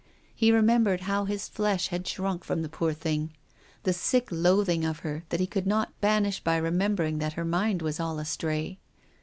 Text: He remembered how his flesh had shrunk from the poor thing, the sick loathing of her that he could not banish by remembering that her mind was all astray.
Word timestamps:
He 0.33 0.51
remembered 0.51 1.01
how 1.01 1.25
his 1.25 1.47
flesh 1.47 1.89
had 1.89 2.07
shrunk 2.07 2.43
from 2.43 2.63
the 2.63 2.69
poor 2.69 2.91
thing, 2.91 3.33
the 3.83 3.93
sick 3.93 4.29
loathing 4.31 4.83
of 4.83 5.01
her 5.05 5.25
that 5.29 5.39
he 5.39 5.45
could 5.45 5.67
not 5.67 6.01
banish 6.01 6.43
by 6.43 6.57
remembering 6.57 7.19
that 7.19 7.33
her 7.33 7.45
mind 7.45 7.83
was 7.83 7.99
all 7.99 8.17
astray. 8.17 8.79